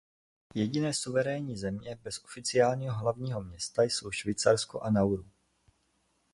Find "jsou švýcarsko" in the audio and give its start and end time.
3.83-4.79